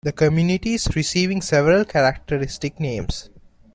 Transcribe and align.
The 0.03 0.11
communities 0.13 0.87
receiving 0.95 1.43
several 1.43 1.85
characteristic 1.85 2.79
names. 2.79 3.29